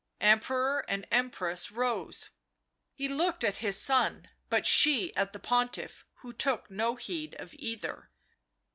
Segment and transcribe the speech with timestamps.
[0.21, 2.31] Emperor and Empress rose;
[2.95, 7.53] he looked at his son; but she at the Pontiff, who took no heed of
[7.59, 8.09] either.